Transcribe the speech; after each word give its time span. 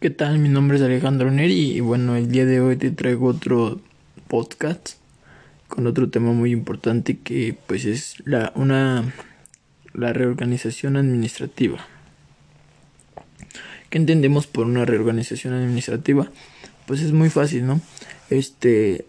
¿Qué 0.00 0.08
tal? 0.08 0.38
Mi 0.38 0.48
nombre 0.48 0.78
es 0.78 0.82
Alejandro 0.82 1.30
Neri 1.30 1.72
y 1.72 1.80
bueno, 1.80 2.16
el 2.16 2.32
día 2.32 2.46
de 2.46 2.58
hoy 2.58 2.76
te 2.76 2.90
traigo 2.90 3.26
otro 3.26 3.82
podcast 4.28 4.94
con 5.68 5.86
otro 5.86 6.08
tema 6.08 6.32
muy 6.32 6.52
importante 6.52 7.18
que 7.18 7.54
pues 7.66 7.84
es 7.84 8.14
la 8.24 8.50
una 8.54 9.12
la 9.92 10.14
reorganización 10.14 10.96
administrativa. 10.96 11.86
¿Qué 13.90 13.98
entendemos 13.98 14.46
por 14.46 14.64
una 14.64 14.86
reorganización 14.86 15.52
administrativa? 15.52 16.30
Pues 16.86 17.02
es 17.02 17.12
muy 17.12 17.28
fácil, 17.28 17.66
¿no? 17.66 17.82
Este 18.30 19.04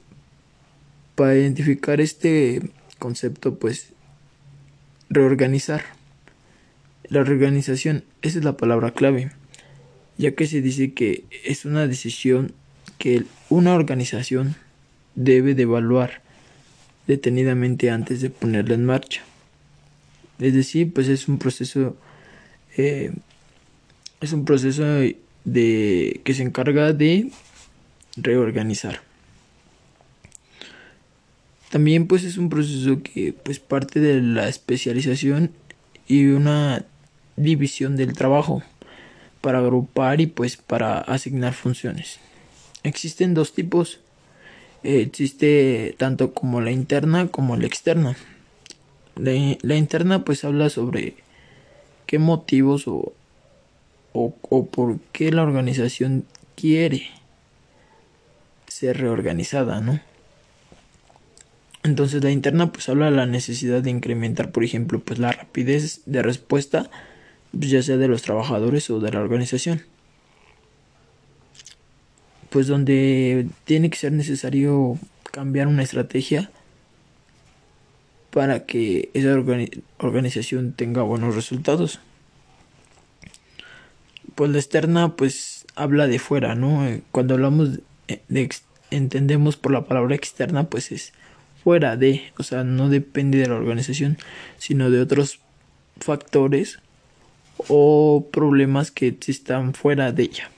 para 1.15 1.37
identificar 1.37 2.01
este 2.01 2.69
concepto 2.99 3.55
pues 3.55 3.93
reorganizar. 5.09 5.85
La 7.07 7.23
reorganización, 7.23 8.03
esa 8.21 8.39
es 8.39 8.43
la 8.43 8.57
palabra 8.57 8.91
clave 8.91 9.31
ya 10.21 10.35
que 10.35 10.45
se 10.45 10.61
dice 10.61 10.93
que 10.93 11.23
es 11.43 11.65
una 11.65 11.87
decisión 11.87 12.53
que 12.99 13.23
una 13.49 13.73
organización 13.73 14.55
debe 15.15 15.55
de 15.55 15.63
evaluar 15.63 16.21
detenidamente 17.07 17.89
antes 17.89 18.21
de 18.21 18.29
ponerla 18.29 18.75
en 18.75 18.85
marcha. 18.85 19.23
Es 20.37 20.53
decir, 20.53 20.93
pues 20.93 21.07
es 21.07 21.27
un 21.27 21.39
proceso 21.39 21.97
eh, 22.77 23.11
es 24.21 24.31
un 24.31 24.45
proceso 24.45 24.83
de 25.43 26.21
que 26.23 26.33
se 26.35 26.43
encarga 26.43 26.93
de 26.93 27.31
reorganizar. 28.15 29.01
También 31.71 32.05
pues 32.05 32.23
es 32.25 32.37
un 32.37 32.49
proceso 32.49 33.01
que 33.01 33.33
pues 33.33 33.59
parte 33.59 33.99
de 33.99 34.21
la 34.21 34.47
especialización 34.47 35.49
y 36.07 36.27
una 36.27 36.85
división 37.37 37.95
del 37.95 38.13
trabajo 38.13 38.61
para 39.41 39.59
agrupar 39.59 40.21
y 40.21 40.27
pues 40.27 40.57
para 40.57 40.99
asignar 40.99 41.53
funciones. 41.53 42.19
Existen 42.83 43.33
dos 43.33 43.53
tipos. 43.53 43.99
existe 44.83 45.95
tanto 45.97 46.33
como 46.33 46.61
la 46.61 46.71
interna 46.71 47.27
como 47.27 47.57
la 47.57 47.65
externa. 47.65 48.15
La, 49.15 49.75
interna 49.75 50.23
pues 50.23 50.43
habla 50.45 50.69
sobre 50.69 51.15
qué 52.05 52.17
motivos 52.17 52.87
o, 52.87 53.13
o, 54.13 54.35
o 54.41 54.65
por 54.65 54.99
qué 55.11 55.31
la 55.31 55.43
organización 55.43 56.25
quiere 56.55 57.09
ser 58.67 58.97
reorganizada, 58.97 59.81
¿no? 59.81 59.99
Entonces 61.83 62.23
la 62.23 62.31
interna 62.31 62.71
pues 62.71 62.89
habla 62.89 63.05
de 63.05 63.11
la 63.11 63.25
necesidad 63.25 63.81
de 63.81 63.89
incrementar, 63.89 64.51
por 64.51 64.63
ejemplo, 64.63 64.99
pues 64.99 65.19
la 65.19 65.31
rapidez 65.31 66.01
de 66.05 66.21
respuesta 66.21 66.89
pues, 66.89 67.10
ya 67.53 67.81
sea 67.81 67.97
de 67.97 68.07
los 68.07 68.21
trabajadores 68.21 68.89
o 68.89 68.99
de 68.99 69.11
la 69.11 69.19
organización. 69.19 69.83
Pues 72.49 72.67
donde 72.67 73.47
tiene 73.63 73.89
que 73.89 73.97
ser 73.97 74.11
necesario 74.11 74.97
cambiar 75.31 75.67
una 75.67 75.83
estrategia 75.83 76.51
para 78.31 78.65
que 78.65 79.09
esa 79.13 79.33
organización 79.99 80.73
tenga 80.73 81.01
buenos 81.01 81.35
resultados. 81.35 81.99
Pues 84.35 84.51
la 84.51 84.57
externa 84.57 85.15
pues 85.15 85.65
habla 85.75 86.07
de 86.07 86.19
fuera, 86.19 86.55
¿no? 86.55 86.87
Eh, 86.87 87.01
cuando 87.11 87.33
hablamos 87.33 87.79
de, 88.27 88.49
entendemos 88.89 89.57
por 89.57 89.71
la 89.71 89.85
palabra 89.85 90.15
externa 90.15 90.65
pues 90.65 90.91
es 90.91 91.13
fuera 91.63 91.95
de, 91.95 92.31
o 92.37 92.43
sea, 92.43 92.63
no 92.63 92.89
depende 92.89 93.37
de 93.37 93.47
la 93.47 93.55
organización, 93.55 94.17
sino 94.57 94.89
de 94.89 95.01
otros 95.01 95.39
factores 95.99 96.79
o 97.67 98.27
problemas 98.31 98.91
que 98.91 99.07
existan 99.07 99.73
fuera 99.73 100.11
de 100.11 100.23
ella. 100.23 100.49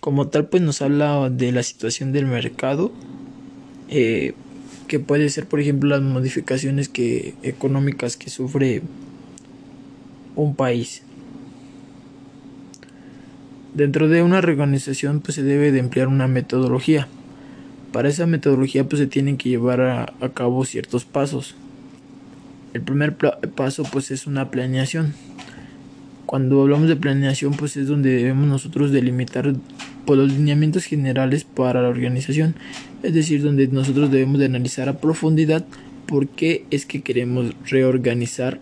Como 0.00 0.28
tal, 0.28 0.46
pues 0.46 0.62
nos 0.62 0.82
habla 0.82 1.30
de 1.30 1.52
la 1.52 1.62
situación 1.62 2.12
del 2.12 2.26
mercado, 2.26 2.92
eh, 3.88 4.34
que 4.86 5.00
puede 5.00 5.28
ser, 5.30 5.46
por 5.46 5.60
ejemplo, 5.60 5.90
las 5.90 6.02
modificaciones 6.02 6.88
que, 6.88 7.34
económicas 7.42 8.16
que 8.16 8.30
sufre 8.30 8.82
un 10.36 10.54
país. 10.54 11.02
Dentro 13.74 14.08
de 14.08 14.22
una 14.22 14.40
reorganización, 14.40 15.20
pues 15.20 15.34
se 15.34 15.42
debe 15.42 15.72
de 15.72 15.80
emplear 15.80 16.08
una 16.08 16.28
metodología. 16.28 17.08
Para 17.92 18.08
esa 18.08 18.26
metodología, 18.26 18.84
pues 18.84 19.00
se 19.00 19.06
tienen 19.06 19.36
que 19.36 19.48
llevar 19.48 19.80
a, 19.80 20.14
a 20.20 20.28
cabo 20.30 20.64
ciertos 20.64 21.04
pasos. 21.04 21.56
El 22.74 22.82
primer 22.82 23.16
paso, 23.16 23.82
pues 23.90 24.10
es 24.10 24.26
una 24.26 24.50
planeación 24.50 25.14
cuando 26.26 26.60
hablamos 26.60 26.88
de 26.88 26.96
planeación, 26.96 27.54
pues 27.54 27.76
es 27.76 27.86
donde 27.86 28.10
debemos 28.10 28.48
nosotros 28.48 28.90
delimitar 28.90 29.54
por 30.04 30.18
los 30.18 30.32
lineamientos 30.32 30.84
generales 30.84 31.44
para 31.44 31.80
la 31.82 31.88
organización, 31.88 32.56
es 33.02 33.14
decir, 33.14 33.42
donde 33.42 33.68
nosotros 33.68 34.10
debemos 34.10 34.40
de 34.40 34.46
analizar 34.46 34.88
a 34.88 34.98
profundidad 34.98 35.64
por 36.06 36.28
qué 36.28 36.64
es 36.70 36.84
que 36.84 37.02
queremos 37.02 37.54
reorganizar 37.64 38.58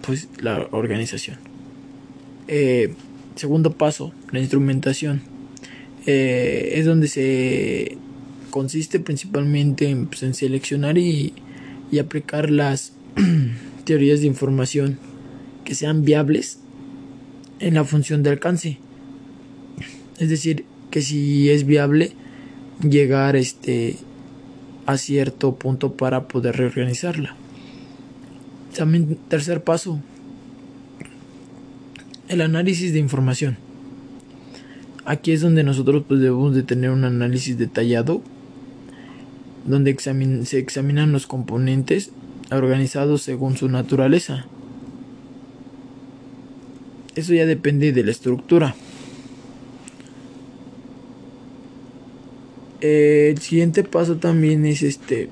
pues 0.00 0.28
la 0.40 0.66
organización. 0.72 1.36
Eh, 2.48 2.94
segundo 3.36 3.72
paso, 3.72 4.12
la 4.30 4.40
instrumentación. 4.40 5.22
Eh, 6.06 6.72
es 6.74 6.86
donde 6.86 7.06
se 7.06 7.96
consiste 8.50 8.98
principalmente 8.98 9.88
en, 9.88 10.06
pues, 10.06 10.20
seleccionar 10.36 10.98
y 10.98 11.32
aplicar 12.00 12.50
las 12.50 12.92
teorías 13.84 14.20
de 14.20 14.26
información 14.26 14.98
que 15.64 15.74
sean 15.74 16.04
viables 16.04 16.61
en 17.62 17.74
la 17.74 17.84
función 17.84 18.22
de 18.22 18.30
alcance. 18.30 18.78
Es 20.18 20.28
decir, 20.28 20.66
que 20.90 21.00
si 21.00 21.48
es 21.48 21.64
viable 21.64 22.12
llegar 22.82 23.36
este 23.36 23.96
a 24.84 24.96
cierto 24.98 25.54
punto 25.54 25.92
para 25.92 26.26
poder 26.26 26.56
reorganizarla. 26.56 27.36
También 28.76 29.16
tercer 29.28 29.62
paso, 29.62 30.00
el 32.28 32.40
análisis 32.40 32.92
de 32.92 32.98
información. 32.98 33.58
Aquí 35.04 35.30
es 35.30 35.40
donde 35.40 35.62
nosotros 35.62 36.04
pues, 36.06 36.20
debemos 36.20 36.54
de 36.54 36.64
tener 36.64 36.90
un 36.90 37.04
análisis 37.04 37.58
detallado 37.58 38.22
donde 39.64 39.96
se 40.44 40.58
examinan 40.58 41.12
los 41.12 41.28
componentes 41.28 42.10
organizados 42.50 43.22
según 43.22 43.56
su 43.56 43.68
naturaleza 43.68 44.46
eso 47.14 47.34
ya 47.34 47.46
depende 47.46 47.92
de 47.92 48.04
la 48.04 48.10
estructura. 48.10 48.74
el 52.82 53.38
siguiente 53.38 53.84
paso 53.84 54.16
también 54.16 54.66
es 54.66 54.82
este 54.82 55.28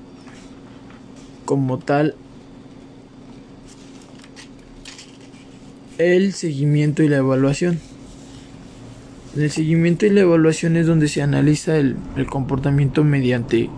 como 1.43 1.79
tal 1.79 2.15
el 5.97 6.33
seguimiento 6.33 7.03
y 7.03 7.09
la 7.09 7.17
evaluación. 7.17 7.79
El 9.35 9.51
seguimiento 9.51 10.05
y 10.05 10.09
la 10.09 10.21
evaluación 10.21 10.75
es 10.75 10.87
donde 10.87 11.07
se 11.07 11.21
analiza 11.21 11.77
el, 11.77 11.95
el 12.15 12.25
comportamiento 12.25 13.03
mediante 13.03 13.69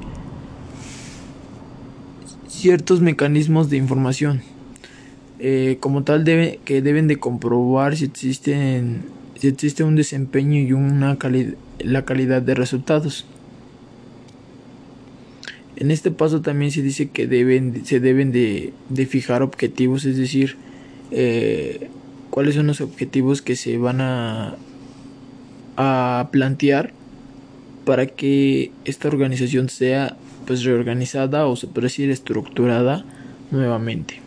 ciertos 2.48 3.02
mecanismos 3.02 3.70
de 3.70 3.78
información. 3.78 4.42
Eh, 5.40 5.78
como 5.80 6.04
tal 6.04 6.24
debe, 6.24 6.60
que 6.64 6.82
deben 6.82 7.08
de 7.08 7.18
comprobar 7.18 7.98
si 7.98 8.06
existen 8.06 9.04
si 9.44 9.50
existe 9.50 9.84
un 9.84 9.98
desempeño 9.98 10.62
y 10.62 10.72
una 10.72 11.18
la 11.80 12.06
calidad 12.06 12.42
de 12.42 12.56
resultados. 12.56 13.26
En 15.76 15.92
este 15.92 16.12
paso 16.12 16.42
también 16.42 16.72
se 16.72 16.82
dice 16.82 17.10
que 17.10 17.28
deben, 17.28 17.86
se 17.86 18.00
deben 18.00 18.32
de, 18.32 18.72
fijar 19.06 19.42
objetivos, 19.42 20.06
es 20.06 20.18
decir, 20.18 20.56
eh, 21.12 21.90
cuáles 22.30 22.56
son 22.56 22.68
los 22.68 22.80
objetivos 22.80 23.42
que 23.42 23.58
se 23.58 23.78
van 23.78 24.00
a, 24.00 24.56
a 25.76 26.30
plantear 26.32 26.94
para 27.84 28.06
que 28.06 28.72
esta 28.86 29.10
organización 29.10 29.68
sea 29.68 30.16
pues 30.48 30.64
reorganizada 30.64 31.48
o 31.48 31.58
se 31.58 31.68
puede 31.68 31.88
decir 31.88 32.10
estructurada 32.12 33.04
nuevamente. 33.52 34.23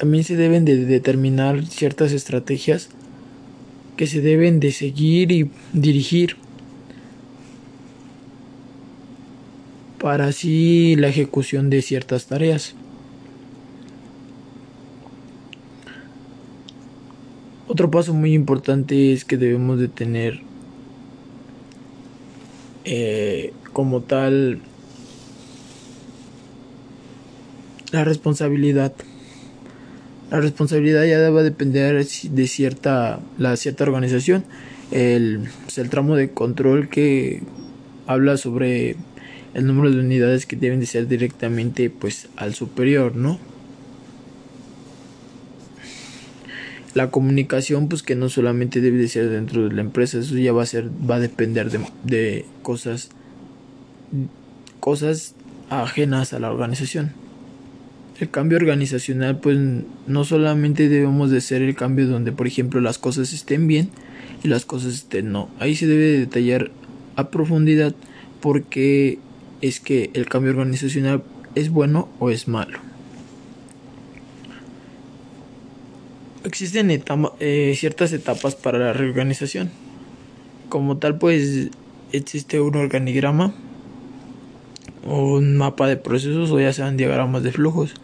También 0.00 0.24
se 0.24 0.34
deben 0.34 0.64
de 0.64 0.86
determinar 0.86 1.66
ciertas 1.66 2.12
estrategias 2.12 2.88
que 3.98 4.06
se 4.06 4.22
deben 4.22 4.58
de 4.58 4.72
seguir 4.72 5.30
y 5.30 5.50
dirigir 5.74 6.38
para 10.00 10.28
así 10.28 10.96
la 10.96 11.08
ejecución 11.08 11.68
de 11.68 11.82
ciertas 11.82 12.24
tareas. 12.24 12.74
Otro 17.68 17.90
paso 17.90 18.14
muy 18.14 18.32
importante 18.32 19.12
es 19.12 19.26
que 19.26 19.36
debemos 19.36 19.78
de 19.78 19.88
tener 19.88 20.40
eh, 22.86 23.52
como 23.74 24.00
tal 24.00 24.62
la 27.92 28.02
responsabilidad 28.02 28.94
La 30.30 30.40
responsabilidad 30.40 31.04
ya 31.06 31.28
va 31.30 31.40
a 31.40 31.42
depender 31.42 32.06
de 32.06 32.46
cierta, 32.46 33.20
la 33.36 33.56
cierta 33.56 33.84
organización. 33.84 34.44
El, 34.92 35.48
pues, 35.64 35.78
el 35.78 35.90
tramo 35.90 36.16
de 36.16 36.30
control 36.30 36.88
que 36.88 37.42
habla 38.06 38.36
sobre 38.36 38.96
el 39.54 39.66
número 39.66 39.90
de 39.90 40.00
unidades 40.00 40.46
que 40.46 40.56
deben 40.56 40.80
de 40.80 40.86
ser 40.86 41.08
directamente 41.08 41.90
pues 41.90 42.28
al 42.36 42.54
superior, 42.54 43.16
¿no? 43.16 43.38
La 46.94 47.10
comunicación 47.10 47.88
pues 47.88 48.02
que 48.02 48.16
no 48.16 48.28
solamente 48.28 48.80
debe 48.80 48.98
de 48.98 49.08
ser 49.08 49.28
dentro 49.30 49.68
de 49.68 49.74
la 49.74 49.80
empresa, 49.80 50.18
eso 50.18 50.36
ya 50.36 50.52
va 50.52 50.62
a 50.64 50.66
ser 50.66 50.88
va 50.88 51.16
a 51.16 51.20
depender 51.20 51.70
de, 51.70 51.80
de 52.04 52.46
cosas 52.62 53.10
cosas 54.80 55.34
ajenas 55.68 56.32
a 56.32 56.40
la 56.40 56.50
organización. 56.50 57.12
El 58.20 58.30
cambio 58.30 58.58
organizacional 58.58 59.40
pues 59.40 59.58
no 60.06 60.24
solamente 60.24 60.90
debemos 60.90 61.30
de 61.30 61.40
ser 61.40 61.62
el 61.62 61.74
cambio 61.74 62.06
donde 62.06 62.32
por 62.32 62.46
ejemplo 62.46 62.82
las 62.82 62.98
cosas 62.98 63.32
estén 63.32 63.66
bien 63.66 63.88
y 64.44 64.48
las 64.48 64.66
cosas 64.66 64.92
estén 64.92 65.32
no. 65.32 65.48
Ahí 65.58 65.74
se 65.74 65.86
debe 65.86 66.18
detallar 66.18 66.70
a 67.16 67.30
profundidad 67.30 67.94
porque 68.40 69.18
es 69.62 69.80
que 69.80 70.10
el 70.12 70.26
cambio 70.26 70.50
organizacional 70.52 71.22
es 71.54 71.70
bueno 71.70 72.10
o 72.18 72.30
es 72.30 72.46
malo. 72.46 72.78
Existen 76.44 76.90
eh, 76.90 77.74
ciertas 77.76 78.12
etapas 78.12 78.54
para 78.54 78.78
la 78.78 78.92
reorganización. 78.92 79.70
Como 80.68 80.98
tal, 80.98 81.18
pues 81.18 81.68
existe 82.12 82.60
un 82.60 82.76
organigrama, 82.76 83.54
un 85.04 85.56
mapa 85.56 85.88
de 85.88 85.96
procesos 85.96 86.50
o 86.50 86.60
ya 86.60 86.72
sean 86.72 86.96
diagramas 86.96 87.42
de 87.42 87.52
flujos. 87.52 87.94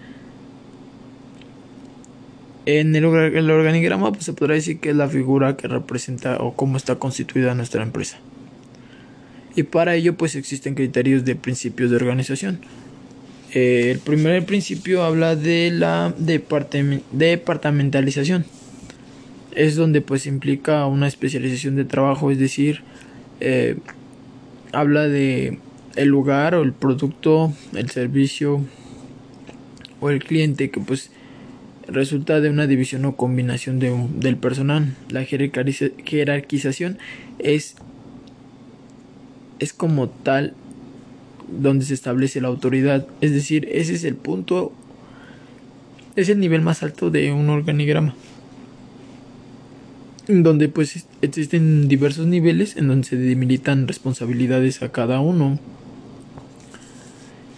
En 2.64 2.96
el, 2.96 3.04
el 3.04 3.50
organigrama 3.50 4.12
pues, 4.12 4.24
se 4.24 4.32
podrá 4.32 4.54
decir 4.54 4.80
que 4.80 4.90
es 4.90 4.96
la 4.96 5.08
figura 5.08 5.56
que 5.56 5.68
representa 5.68 6.38
o 6.38 6.54
cómo 6.54 6.76
está 6.76 6.96
constituida 6.96 7.54
nuestra 7.54 7.82
empresa 7.82 8.18
y 9.56 9.64
para 9.64 9.96
ello 9.96 10.16
pues 10.16 10.36
existen 10.36 10.74
criterios 10.74 11.24
de 11.24 11.34
principios 11.34 11.90
de 11.90 11.96
organización. 11.96 12.60
Eh, 13.52 13.90
el 13.90 14.00
primer 14.00 14.44
principio 14.44 15.02
habla 15.02 15.34
de 15.34 15.70
la 15.72 16.12
departamentalización. 16.18 18.44
Es 19.52 19.76
donde 19.76 20.02
pues 20.02 20.26
implica 20.26 20.84
una 20.84 21.08
especialización 21.08 21.76
de 21.76 21.86
trabajo, 21.86 22.30
es 22.30 22.38
decir, 22.38 22.82
eh, 23.40 23.78
habla 24.72 25.08
de 25.08 25.58
el 25.96 26.08
lugar 26.08 26.54
o 26.54 26.62
el 26.62 26.72
producto, 26.72 27.52
el 27.74 27.90
servicio 27.90 28.60
o 30.00 30.10
el 30.10 30.22
cliente 30.22 30.70
que 30.70 30.80
pues 30.80 31.10
resulta 31.88 32.40
de 32.40 32.50
una 32.50 32.66
división 32.66 33.04
o 33.04 33.16
combinación 33.16 33.78
de 33.78 33.94
del 34.14 34.36
personal. 34.36 34.94
La 35.08 35.24
jerarquización 35.24 36.98
es 37.38 37.76
es 39.58 39.72
como 39.72 40.08
tal 40.08 40.54
donde 41.48 41.84
se 41.84 41.94
establece 41.94 42.40
la 42.40 42.48
autoridad. 42.48 43.06
Es 43.20 43.32
decir, 43.32 43.68
ese 43.72 43.94
es 43.94 44.04
el 44.04 44.16
punto, 44.16 44.72
es 46.16 46.28
el 46.28 46.40
nivel 46.40 46.62
más 46.62 46.82
alto 46.82 47.10
de 47.10 47.32
un 47.32 47.48
organigrama. 47.48 48.14
Donde 50.28 50.68
pues 50.68 51.06
existen 51.22 51.86
diversos 51.86 52.26
niveles 52.26 52.76
en 52.76 52.88
donde 52.88 53.06
se 53.06 53.16
demilitan 53.16 53.86
responsabilidades 53.86 54.82
a 54.82 54.90
cada 54.90 55.20
uno. 55.20 55.58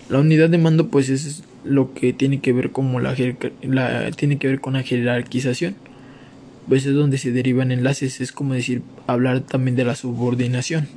La 0.08 0.19
unidad 0.20 0.49
de 0.49 0.58
mando 0.58 0.88
pues 0.88 1.08
es 1.08 1.43
lo 1.64 1.93
que 1.93 2.12
tiene 2.12 2.40
que 2.40 2.52
ver 2.52 2.72
como 2.72 3.00
la, 3.00 3.14
la 3.62 4.10
tiene 4.12 4.38
que 4.38 4.49
ver 4.49 4.60
con 4.60 4.75
la 4.75 4.82
jerarquización. 4.82 5.76
Pues 6.69 6.84
es 6.84 6.94
donde 6.94 7.19
se 7.19 7.32
derivan 7.32 7.72
enlaces, 7.72 8.20
es 8.20 8.31
como 8.31 8.55
decir 8.55 8.82
hablar 9.06 9.40
también 9.40 9.76
de 9.76 9.84
la 9.84 9.94
subordinación. 9.94 10.88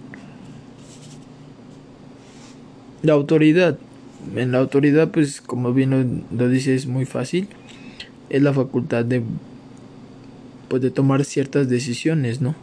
La 3.03 3.13
autoridad. 3.13 3.79
En 4.35 4.51
la 4.51 4.59
autoridad, 4.59 5.09
pues 5.09 5.41
como 5.41 5.73
bien 5.73 6.25
lo, 6.31 6.49
dice, 6.49 6.75
es 6.75 6.85
muy 6.85 7.05
fácil. 7.05 7.47
Es 8.29 8.41
la 8.41 8.53
facultad 8.53 9.03
de, 9.03 9.23
pues, 10.67 10.81
de 10.81 10.91
tomar 10.91 11.25
ciertas 11.25 11.69
decisiones, 11.69 12.41
¿no? 12.41 12.53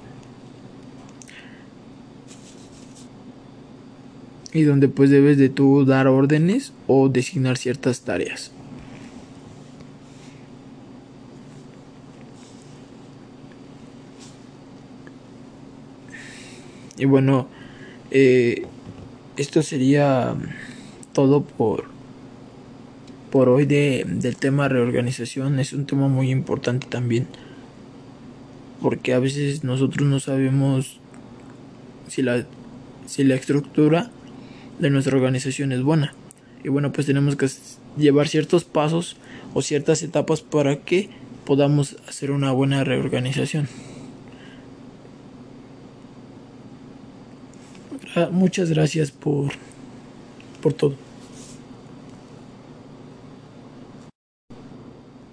Y 4.58 4.64
donde 4.64 4.88
pues 4.88 5.08
debes 5.10 5.38
de 5.38 5.48
tú 5.48 5.84
dar 5.84 6.08
órdenes 6.08 6.72
o 6.88 7.08
designar 7.08 7.56
ciertas 7.56 8.00
tareas. 8.00 8.50
Y 16.96 17.04
bueno, 17.04 17.46
eh, 18.10 18.66
esto 19.36 19.62
sería 19.62 20.34
todo 21.12 21.44
por 21.44 21.84
por 23.30 23.50
hoy 23.50 23.66
de, 23.66 24.04
del 24.08 24.36
tema 24.36 24.68
reorganización 24.68 25.58
es 25.58 25.74
un 25.74 25.84
tema 25.84 26.08
muy 26.08 26.30
importante 26.30 26.86
también 26.88 27.26
porque 28.80 29.12
a 29.12 29.18
veces 29.18 29.64
nosotros 29.64 30.08
no 30.08 30.18
sabemos 30.18 30.98
si 32.08 32.22
la 32.22 32.46
si 33.06 33.24
la 33.24 33.34
estructura 33.34 34.10
de 34.78 34.90
nuestra 34.90 35.16
organización 35.16 35.72
es 35.72 35.82
buena 35.82 36.14
y 36.64 36.68
bueno 36.68 36.92
pues 36.92 37.06
tenemos 37.06 37.36
que 37.36 37.48
llevar 37.96 38.28
ciertos 38.28 38.64
pasos 38.64 39.16
o 39.54 39.62
ciertas 39.62 40.02
etapas 40.02 40.40
para 40.40 40.76
que 40.76 41.10
podamos 41.44 41.96
hacer 42.08 42.30
una 42.30 42.52
buena 42.52 42.84
reorganización 42.84 43.68
muchas 48.26 48.70
gracias 48.70 49.10
por, 49.10 49.52
por 50.60 50.72
todo. 50.72 51.07